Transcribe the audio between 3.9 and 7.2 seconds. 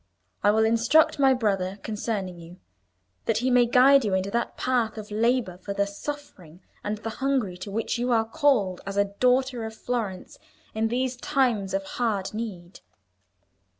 you into that path of labour for the suffering and the